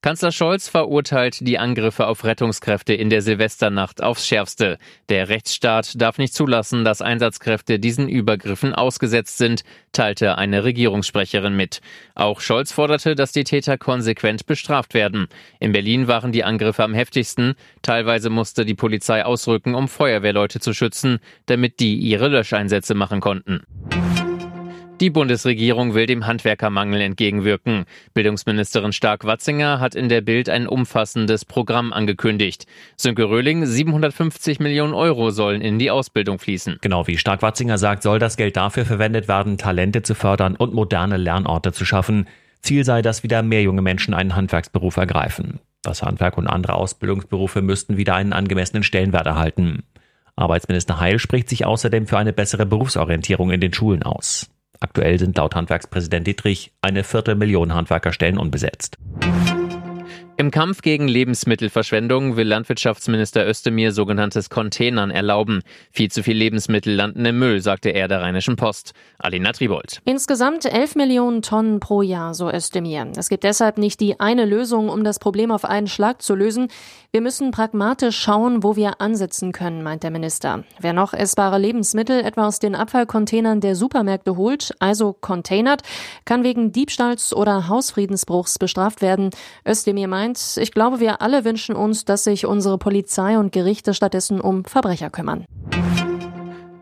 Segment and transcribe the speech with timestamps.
[0.00, 4.78] Kanzler Scholz verurteilt die Angriffe auf Rettungskräfte in der Silvesternacht aufs Schärfste.
[5.08, 11.80] Der Rechtsstaat darf nicht zulassen, dass Einsatzkräfte diesen Übergriffen ausgesetzt sind, teilte eine Regierungssprecherin mit.
[12.14, 15.26] Auch Scholz forderte, dass die Täter konsequent bestraft werden.
[15.58, 17.54] In Berlin waren die Angriffe am heftigsten.
[17.82, 23.64] Teilweise musste die Polizei ausrücken, um Feuerwehrleute zu schützen, damit die ihre Löscheinsätze machen konnten.
[25.00, 27.84] Die Bundesregierung will dem Handwerkermangel entgegenwirken.
[28.14, 32.66] Bildungsministerin Stark-Watzinger hat in der Bild ein umfassendes Programm angekündigt.
[32.96, 36.78] Sönke Röhling, 750 Millionen Euro sollen in die Ausbildung fließen.
[36.80, 41.16] Genau wie Stark-Watzinger sagt, soll das Geld dafür verwendet werden, Talente zu fördern und moderne
[41.16, 42.26] Lernorte zu schaffen.
[42.60, 45.60] Ziel sei, dass wieder mehr junge Menschen einen Handwerksberuf ergreifen.
[45.82, 49.84] Das Handwerk und andere Ausbildungsberufe müssten wieder einen angemessenen Stellenwert erhalten.
[50.34, 54.50] Arbeitsminister Heil spricht sich außerdem für eine bessere Berufsorientierung in den Schulen aus.
[54.80, 58.96] Aktuell sind laut Handwerkspräsident Dietrich eine Viertelmillion Handwerkerstellen unbesetzt.
[60.40, 65.62] Im Kampf gegen Lebensmittelverschwendung will Landwirtschaftsminister Özdemir sogenanntes Containern erlauben.
[65.90, 68.92] Viel zu viel Lebensmittel landen im Müll, sagte er der Rheinischen Post.
[69.18, 70.00] Alina Tribold.
[70.04, 73.08] Insgesamt 11 Millionen Tonnen pro Jahr, so Özdemir.
[73.16, 76.68] Es gibt deshalb nicht die eine Lösung, um das Problem auf einen Schlag zu lösen.
[77.10, 80.62] Wir müssen pragmatisch schauen, wo wir ansetzen können, meint der Minister.
[80.78, 85.82] Wer noch essbare Lebensmittel etwa aus den Abfallcontainern der Supermärkte holt, also containert,
[86.24, 89.30] kann wegen Diebstahls oder Hausfriedensbruchs bestraft werden.
[89.66, 93.94] Özdemir meint, meint, ich glaube, wir alle wünschen uns, dass sich unsere Polizei und Gerichte
[93.94, 95.44] stattdessen um Verbrecher kümmern.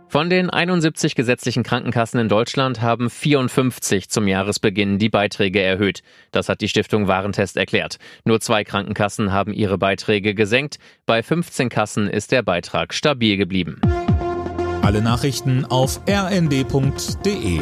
[0.08, 6.02] Von den 71 gesetzlichen Krankenkassen in Deutschland haben 54 zum Jahresbeginn die Beiträge erhöht.
[6.30, 7.98] Das hat die Stiftung Warentest erklärt.
[8.24, 10.78] Nur zwei Krankenkassen haben ihre Beiträge gesenkt.
[11.04, 13.80] Bei 15 Kassen ist der Beitrag stabil geblieben.
[14.82, 17.60] Alle Nachrichten auf rnd.de